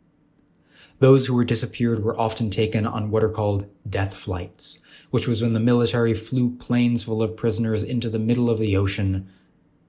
Those 1.00 1.26
who 1.26 1.34
were 1.34 1.44
disappeared 1.44 2.04
were 2.04 2.16
often 2.16 2.48
taken 2.48 2.86
on 2.86 3.10
what 3.10 3.24
are 3.24 3.28
called 3.28 3.68
death 3.90 4.14
flights, 4.14 4.78
which 5.10 5.26
was 5.26 5.42
when 5.42 5.52
the 5.52 5.58
military 5.58 6.14
flew 6.14 6.54
planes 6.54 7.02
full 7.02 7.24
of 7.24 7.36
prisoners 7.36 7.82
into 7.82 8.08
the 8.08 8.20
middle 8.20 8.48
of 8.48 8.60
the 8.60 8.76
ocean 8.76 9.28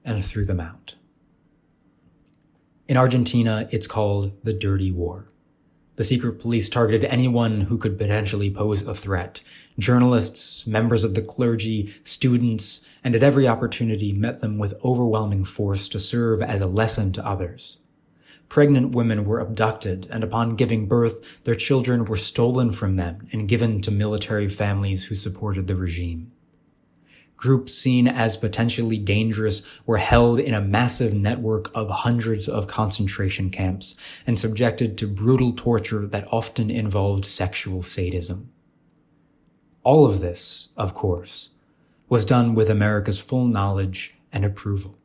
and 0.04 0.24
threw 0.24 0.44
them 0.44 0.58
out. 0.58 0.96
In 2.88 2.96
Argentina, 2.96 3.68
it's 3.70 3.86
called 3.86 4.32
the 4.42 4.52
Dirty 4.52 4.90
War. 4.90 5.28
The 5.96 6.04
secret 6.04 6.40
police 6.40 6.68
targeted 6.68 7.04
anyone 7.04 7.62
who 7.62 7.78
could 7.78 7.96
potentially 7.96 8.50
pose 8.50 8.82
a 8.82 8.94
threat. 8.94 9.40
Journalists, 9.78 10.66
members 10.66 11.04
of 11.04 11.14
the 11.14 11.22
clergy, 11.22 11.94
students, 12.02 12.84
and 13.04 13.14
at 13.14 13.22
every 13.22 13.46
opportunity 13.46 14.12
met 14.12 14.40
them 14.40 14.58
with 14.58 14.74
overwhelming 14.84 15.44
force 15.44 15.88
to 15.90 16.00
serve 16.00 16.42
as 16.42 16.60
a 16.60 16.66
lesson 16.66 17.12
to 17.12 17.26
others. 17.26 17.78
Pregnant 18.48 18.94
women 18.94 19.24
were 19.24 19.40
abducted, 19.40 20.06
and 20.10 20.22
upon 20.22 20.56
giving 20.56 20.86
birth, 20.86 21.24
their 21.44 21.54
children 21.54 22.04
were 22.04 22.16
stolen 22.16 22.72
from 22.72 22.96
them 22.96 23.26
and 23.32 23.48
given 23.48 23.80
to 23.82 23.90
military 23.90 24.48
families 24.48 25.04
who 25.04 25.14
supported 25.14 25.66
the 25.66 25.76
regime. 25.76 26.32
Groups 27.36 27.74
seen 27.74 28.08
as 28.08 28.36
potentially 28.36 28.96
dangerous 28.96 29.62
were 29.84 29.98
held 29.98 30.38
in 30.38 30.54
a 30.54 30.60
massive 30.60 31.12
network 31.12 31.70
of 31.74 31.90
hundreds 31.90 32.48
of 32.48 32.66
concentration 32.66 33.50
camps 33.50 33.96
and 34.26 34.38
subjected 34.38 34.96
to 34.98 35.06
brutal 35.06 35.52
torture 35.52 36.06
that 36.06 36.28
often 36.32 36.70
involved 36.70 37.26
sexual 37.26 37.82
sadism. 37.82 38.50
All 39.82 40.06
of 40.06 40.20
this, 40.20 40.68
of 40.76 40.94
course, 40.94 41.50
was 42.08 42.24
done 42.24 42.54
with 42.54 42.70
America's 42.70 43.18
full 43.18 43.46
knowledge 43.46 44.16
and 44.32 44.44
approval. 44.44 44.96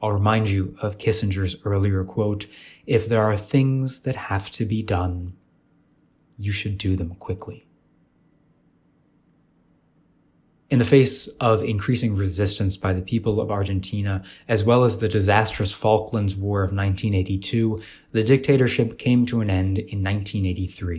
I'll 0.00 0.12
remind 0.12 0.48
you 0.48 0.76
of 0.82 0.98
Kissinger's 0.98 1.56
earlier 1.64 2.04
quote, 2.04 2.46
if 2.86 3.08
there 3.08 3.22
are 3.22 3.36
things 3.36 4.00
that 4.00 4.16
have 4.16 4.50
to 4.52 4.64
be 4.64 4.82
done, 4.82 5.34
you 6.36 6.52
should 6.52 6.76
do 6.76 6.96
them 6.96 7.14
quickly. 7.14 7.66
In 10.72 10.78
the 10.78 10.86
face 10.86 11.26
of 11.38 11.62
increasing 11.62 12.16
resistance 12.16 12.78
by 12.78 12.94
the 12.94 13.02
people 13.02 13.42
of 13.42 13.50
Argentina, 13.50 14.24
as 14.48 14.64
well 14.64 14.84
as 14.84 14.96
the 14.96 15.08
disastrous 15.08 15.70
Falklands 15.70 16.34
War 16.34 16.60
of 16.62 16.70
1982, 16.70 17.82
the 18.12 18.24
dictatorship 18.24 18.96
came 18.96 19.26
to 19.26 19.42
an 19.42 19.50
end 19.50 19.76
in 19.76 20.02
1983. 20.02 20.96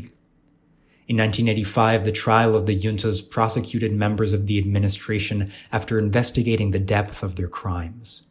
In 1.08 1.18
1985, 1.18 2.06
the 2.06 2.12
trial 2.12 2.56
of 2.56 2.68
the 2.68 2.80
juntas 2.80 3.28
prosecuted 3.28 3.94
members 3.94 4.32
of 4.32 4.46
the 4.46 4.60
administration 4.60 5.52
after 5.72 5.98
investigating 5.98 6.70
the 6.70 6.78
depth 6.78 7.24
of 7.24 7.36
their 7.36 7.48
crimes. 7.48 8.28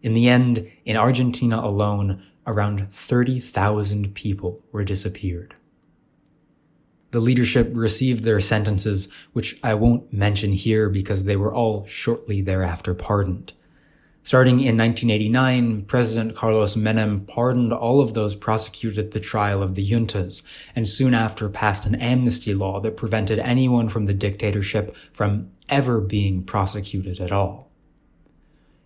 In 0.00 0.14
the 0.14 0.28
end, 0.28 0.70
in 0.84 0.96
Argentina 0.96 1.58
alone, 1.58 2.22
around 2.46 2.92
30,000 2.92 4.14
people 4.14 4.62
were 4.70 4.84
disappeared. 4.84 5.56
The 7.12 7.20
leadership 7.20 7.72
received 7.74 8.24
their 8.24 8.40
sentences, 8.40 9.08
which 9.34 9.58
I 9.62 9.74
won't 9.74 10.10
mention 10.14 10.52
here 10.52 10.88
because 10.88 11.24
they 11.24 11.36
were 11.36 11.52
all 11.52 11.86
shortly 11.86 12.40
thereafter 12.40 12.94
pardoned. 12.94 13.52
Starting 14.24 14.60
in 14.60 14.78
1989, 14.78 15.82
President 15.82 16.34
Carlos 16.34 16.74
Menem 16.74 17.26
pardoned 17.26 17.72
all 17.72 18.00
of 18.00 18.14
those 18.14 18.34
prosecuted 18.34 19.06
at 19.06 19.10
the 19.10 19.20
trial 19.20 19.62
of 19.62 19.74
the 19.74 19.86
juntas, 19.86 20.42
and 20.74 20.88
soon 20.88 21.12
after 21.12 21.50
passed 21.50 21.84
an 21.84 21.96
amnesty 21.96 22.54
law 22.54 22.80
that 22.80 22.96
prevented 22.96 23.38
anyone 23.40 23.90
from 23.90 24.06
the 24.06 24.14
dictatorship 24.14 24.96
from 25.12 25.50
ever 25.68 26.00
being 26.00 26.42
prosecuted 26.42 27.20
at 27.20 27.32
all. 27.32 27.70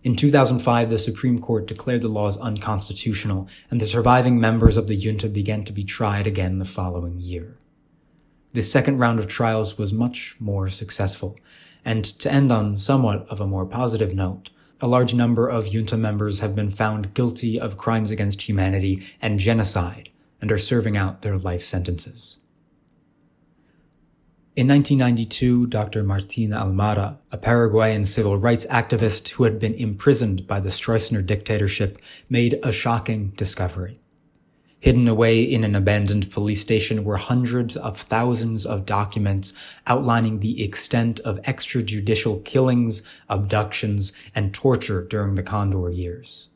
In 0.03 0.17
2005, 0.17 0.89
the 0.89 0.97
Supreme 0.97 1.39
Court 1.39 1.65
declared 1.65 2.01
the 2.01 2.09
laws 2.09 2.35
unconstitutional, 2.37 3.47
and 3.71 3.79
the 3.79 3.87
surviving 3.87 4.37
members 4.37 4.75
of 4.75 4.87
the 4.87 4.97
junta 4.97 5.29
began 5.29 5.63
to 5.63 5.71
be 5.71 5.85
tried 5.85 6.27
again 6.27 6.59
the 6.59 6.65
following 6.65 7.19
year. 7.19 7.56
This 8.53 8.71
second 8.71 8.97
round 8.97 9.19
of 9.19 9.27
trials 9.27 9.77
was 9.77 9.93
much 9.93 10.35
more 10.39 10.69
successful. 10.69 11.37
And 11.85 12.03
to 12.05 12.31
end 12.31 12.51
on 12.51 12.77
somewhat 12.77 13.27
of 13.29 13.39
a 13.39 13.47
more 13.47 13.65
positive 13.65 14.13
note, 14.13 14.49
a 14.81 14.87
large 14.87 15.13
number 15.13 15.47
of 15.47 15.67
junta 15.73 15.97
members 15.97 16.39
have 16.39 16.55
been 16.55 16.71
found 16.71 17.13
guilty 17.13 17.59
of 17.59 17.77
crimes 17.77 18.11
against 18.11 18.43
humanity 18.43 19.03
and 19.21 19.39
genocide 19.39 20.09
and 20.41 20.51
are 20.51 20.57
serving 20.57 20.95
out 20.95 21.21
their 21.21 21.37
life 21.37 21.63
sentences. 21.63 22.37
In 24.55 24.67
1992, 24.67 25.67
Dr. 25.67 26.03
Martin 26.03 26.49
Almada, 26.49 27.19
a 27.31 27.37
Paraguayan 27.37 28.05
civil 28.05 28.37
rights 28.37 28.65
activist 28.67 29.29
who 29.29 29.43
had 29.43 29.59
been 29.59 29.75
imprisoned 29.75 30.47
by 30.47 30.59
the 30.59 30.69
Stroessner 30.69 31.23
dictatorship, 31.23 31.99
made 32.27 32.59
a 32.63 32.71
shocking 32.71 33.29
discovery. 33.37 33.99
Hidden 34.87 35.09
away 35.09 35.43
in 35.43 35.65
an 35.65 35.75
abandoned 35.75 36.31
police 36.31 36.61
station 36.61 37.03
were 37.03 37.17
hundreds 37.17 37.75
of 37.75 37.97
thousands 37.99 38.65
of 38.65 38.85
documents 38.85 39.51
outlining 39.85 40.39
the 40.39 40.63
extent 40.63 41.19
of 41.25 41.41
extrajudicial 41.41 42.45
killings, 42.45 43.01
abductions, 43.27 44.13
and 44.33 44.53
torture 44.53 45.03
during 45.03 45.35
the 45.35 45.43
Condor 45.43 45.89
years. 45.89 46.47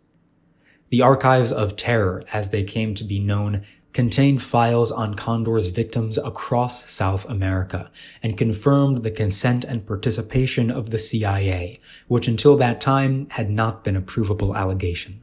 The 0.87 1.01
archives 1.01 1.51
of 1.51 1.75
terror, 1.75 2.23
as 2.31 2.51
they 2.51 2.63
came 2.63 2.95
to 2.95 3.03
be 3.03 3.19
known, 3.19 3.65
contained 3.91 4.41
files 4.41 4.93
on 4.93 5.15
Condor's 5.15 5.67
victims 5.67 6.17
across 6.17 6.89
South 6.89 7.25
America 7.25 7.91
and 8.23 8.37
confirmed 8.37 9.03
the 9.03 9.11
consent 9.11 9.65
and 9.65 9.85
participation 9.85 10.71
of 10.71 10.91
the 10.91 10.99
CIA, 10.99 11.81
which 12.07 12.29
until 12.29 12.55
that 12.55 12.79
time 12.79 13.27
had 13.31 13.49
not 13.49 13.83
been 13.83 13.97
a 13.97 14.01
provable 14.01 14.55
allegation. 14.55 15.21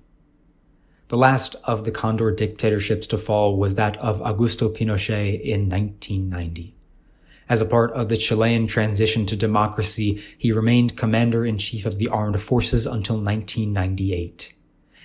The 1.08 1.16
last 1.16 1.56
of 1.64 1.84
the 1.84 1.90
Condor 1.90 2.30
dictatorships 2.30 3.06
to 3.06 3.16
fall 3.16 3.56
was 3.56 3.76
that 3.76 3.96
of 3.96 4.20
Augusto 4.20 4.68
Pinochet 4.68 5.40
in 5.40 5.66
1990. 5.66 6.74
As 7.48 7.62
a 7.62 7.66
part 7.66 7.90
of 7.92 8.10
the 8.10 8.16
Chilean 8.18 8.66
transition 8.66 9.24
to 9.24 9.34
democracy, 9.34 10.22
he 10.36 10.52
remained 10.52 10.98
commander-in-chief 10.98 11.86
of 11.86 11.96
the 11.96 12.08
armed 12.08 12.42
forces 12.42 12.84
until 12.84 13.16
1998. 13.16 14.52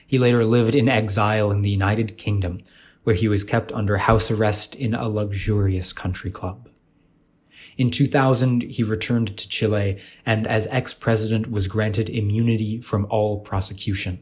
He 0.06 0.20
later 0.20 0.44
lived 0.44 0.76
in 0.76 0.90
exile 0.90 1.52
in 1.52 1.62
the 1.62 1.70
United 1.70 2.18
Kingdom, 2.18 2.60
where 3.04 3.16
he 3.16 3.30
was 3.30 3.46
kept 3.46 3.72
under 3.72 3.96
house 3.96 4.30
arrest 4.30 4.76
in 4.76 4.94
a 4.94 5.08
luxurious 5.08 5.94
country 5.94 6.32
club. 6.32 6.68
In 7.78 7.90
2000, 7.90 8.64
he 8.64 8.84
returned 8.84 9.38
to 9.38 9.48
Chile 9.48 10.02
and 10.26 10.46
as 10.48 10.68
ex-president 10.68 11.50
was 11.50 11.68
granted 11.68 12.10
immunity 12.10 12.82
from 12.82 13.08
all 13.10 13.40
prosecution. 13.40 14.20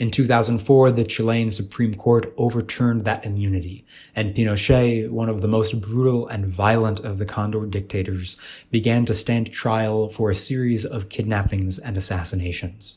In 0.00 0.10
2004, 0.10 0.92
the 0.92 1.04
Chilean 1.04 1.50
Supreme 1.50 1.94
Court 1.94 2.32
overturned 2.38 3.04
that 3.04 3.22
immunity, 3.26 3.84
and 4.16 4.34
Pinochet, 4.34 5.10
one 5.10 5.28
of 5.28 5.42
the 5.42 5.46
most 5.46 5.78
brutal 5.82 6.26
and 6.26 6.46
violent 6.46 7.00
of 7.00 7.18
the 7.18 7.26
Condor 7.26 7.66
dictators, 7.66 8.38
began 8.70 9.04
to 9.04 9.12
stand 9.12 9.52
trial 9.52 10.08
for 10.08 10.30
a 10.30 10.34
series 10.34 10.86
of 10.86 11.10
kidnappings 11.10 11.78
and 11.78 11.98
assassinations. 11.98 12.96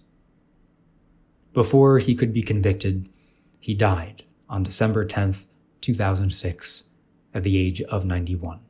Before 1.51 1.99
he 1.99 2.15
could 2.15 2.31
be 2.31 2.41
convicted, 2.41 3.09
he 3.59 3.73
died 3.73 4.23
on 4.47 4.63
December 4.63 5.03
10, 5.03 5.35
2006, 5.81 6.83
at 7.33 7.43
the 7.43 7.57
age 7.57 7.81
of 7.81 8.05
91. 8.05 8.61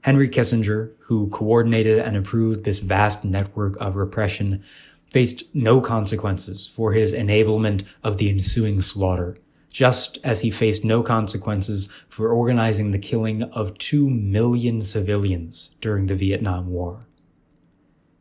Henry 0.00 0.28
Kissinger, 0.28 0.94
who 1.00 1.28
coordinated 1.28 2.00
and 2.00 2.16
approved 2.16 2.64
this 2.64 2.80
vast 2.80 3.24
network 3.24 3.76
of 3.80 3.94
repression, 3.94 4.64
faced 5.10 5.42
no 5.54 5.80
consequences 5.80 6.68
for 6.68 6.92
his 6.92 7.12
enablement 7.12 7.84
of 8.02 8.18
the 8.18 8.28
ensuing 8.28 8.80
slaughter, 8.80 9.36
just 9.70 10.18
as 10.24 10.40
he 10.40 10.50
faced 10.50 10.84
no 10.84 11.02
consequences 11.02 11.88
for 12.08 12.30
organizing 12.30 12.90
the 12.90 12.98
killing 12.98 13.42
of 13.44 13.76
two 13.78 14.08
million 14.10 14.80
civilians 14.80 15.74
during 15.80 16.06
the 16.06 16.16
Vietnam 16.16 16.68
War. 16.68 17.06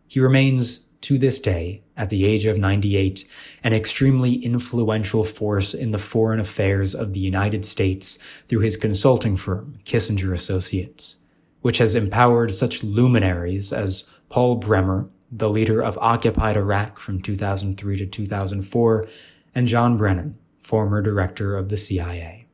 He 0.08 0.20
remains, 0.20 0.86
to 1.02 1.18
this 1.18 1.40
day, 1.40 1.84
at 1.96 2.10
the 2.10 2.26
age 2.26 2.46
of 2.46 2.58
98, 2.58 3.28
an 3.64 3.74
extremely 3.74 4.36
influential 4.36 5.24
force 5.24 5.74
in 5.74 5.92
the 5.92 5.98
foreign 5.98 6.40
affairs 6.40 6.96
of 6.96 7.14
the 7.14 7.20
United 7.20 7.66
States 7.66 8.18
through 8.48 8.60
his 8.60 8.78
consulting 8.78 9.36
firm, 9.36 9.80
Kissinger 9.84 10.34
Associates, 10.34 11.18
which 11.62 11.80
has 11.80 11.96
empowered 11.96 12.54
such 12.54 12.84
luminaries 12.84 13.74
as 13.74 14.10
Paul 14.30 14.56
Bremer, 14.56 15.10
the 15.32 15.50
leader 15.50 15.82
of 15.82 15.98
occupied 16.00 16.56
Iraq 16.56 17.00
from 17.00 17.22
2003 17.22 17.98
to 17.98 18.06
2004, 18.06 19.08
and 19.54 19.68
John 19.68 19.98
Brennan, 19.98 20.38
former 20.60 21.02
director 21.02 21.56
of 21.56 21.70
the 21.70 21.78
CIA. 21.78 22.48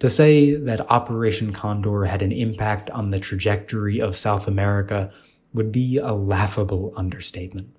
To 0.00 0.10
say 0.10 0.54
that 0.54 0.90
Operation 0.90 1.52
Condor 1.52 2.04
had 2.04 2.22
an 2.22 2.32
impact 2.32 2.90
on 2.90 3.10
the 3.10 3.20
trajectory 3.20 4.00
of 4.00 4.16
South 4.16 4.46
America 4.46 5.12
would 5.52 5.70
be 5.70 5.98
a 5.98 6.12
laughable 6.12 6.92
understatement. 6.96 7.74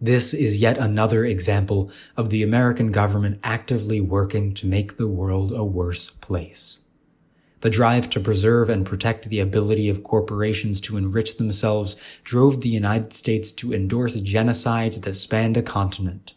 This 0.00 0.34
is 0.34 0.58
yet 0.58 0.76
another 0.76 1.24
example 1.24 1.90
of 2.16 2.30
the 2.30 2.42
American 2.42 2.90
government 2.90 3.38
actively 3.42 4.00
working 4.00 4.54
to 4.54 4.66
make 4.66 4.96
the 4.96 5.06
world 5.06 5.52
a 5.52 5.64
worse 5.64 6.10
place. 6.10 6.80
The 7.64 7.70
drive 7.70 8.10
to 8.10 8.20
preserve 8.20 8.68
and 8.68 8.84
protect 8.84 9.30
the 9.30 9.40
ability 9.40 9.88
of 9.88 10.02
corporations 10.02 10.82
to 10.82 10.98
enrich 10.98 11.38
themselves 11.38 11.96
drove 12.22 12.60
the 12.60 12.68
United 12.68 13.14
States 13.14 13.50
to 13.52 13.72
endorse 13.72 14.20
genocides 14.20 15.00
that 15.00 15.14
spanned 15.14 15.56
a 15.56 15.62
continent, 15.62 16.34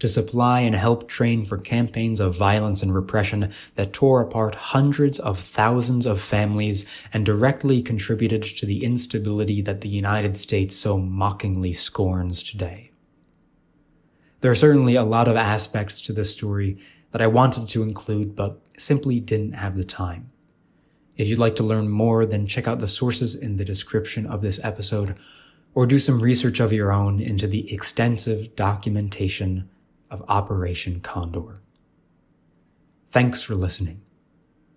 to 0.00 0.06
supply 0.06 0.60
and 0.60 0.74
help 0.74 1.08
train 1.08 1.46
for 1.46 1.56
campaigns 1.56 2.20
of 2.20 2.36
violence 2.36 2.82
and 2.82 2.94
repression 2.94 3.54
that 3.76 3.94
tore 3.94 4.20
apart 4.20 4.54
hundreds 4.54 5.18
of 5.18 5.40
thousands 5.40 6.04
of 6.04 6.20
families 6.20 6.84
and 7.10 7.24
directly 7.24 7.80
contributed 7.80 8.42
to 8.42 8.66
the 8.66 8.84
instability 8.84 9.62
that 9.62 9.80
the 9.80 9.88
United 9.88 10.36
States 10.36 10.76
so 10.76 10.98
mockingly 10.98 11.72
scorns 11.72 12.42
today. 12.42 12.90
There 14.42 14.50
are 14.50 14.54
certainly 14.54 14.94
a 14.94 15.04
lot 15.04 15.26
of 15.26 15.36
aspects 15.36 16.02
to 16.02 16.12
this 16.12 16.32
story 16.32 16.76
that 17.12 17.22
I 17.22 17.28
wanted 17.28 17.66
to 17.68 17.82
include, 17.82 18.36
but 18.36 18.60
simply 18.76 19.20
didn't 19.20 19.52
have 19.54 19.78
the 19.78 19.82
time. 19.82 20.32
If 21.16 21.28
you'd 21.28 21.38
like 21.38 21.56
to 21.56 21.62
learn 21.62 21.88
more, 21.88 22.26
then 22.26 22.46
check 22.46 22.68
out 22.68 22.80
the 22.80 22.88
sources 22.88 23.34
in 23.34 23.56
the 23.56 23.64
description 23.64 24.26
of 24.26 24.42
this 24.42 24.60
episode 24.62 25.18
or 25.74 25.86
do 25.86 25.98
some 25.98 26.20
research 26.20 26.60
of 26.60 26.72
your 26.72 26.92
own 26.92 27.20
into 27.20 27.46
the 27.46 27.72
extensive 27.72 28.54
documentation 28.56 29.68
of 30.10 30.24
Operation 30.28 31.00
Condor. 31.00 31.60
Thanks 33.08 33.42
for 33.42 33.54
listening. 33.54 34.02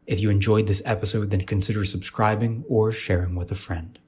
If 0.05 0.19
you 0.19 0.29
enjoyed 0.29 0.67
this 0.67 0.81
episode, 0.85 1.29
then 1.29 1.45
consider 1.45 1.85
subscribing 1.85 2.63
or 2.67 2.91
sharing 2.91 3.35
with 3.35 3.51
a 3.51 3.55
friend. 3.55 3.99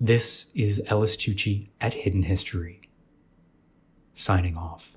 This 0.00 0.46
is 0.54 0.82
Ellis 0.86 1.16
Tucci 1.16 1.68
at 1.80 1.94
Hidden 1.94 2.24
History. 2.24 2.80
Signing 4.14 4.56
off. 4.56 4.96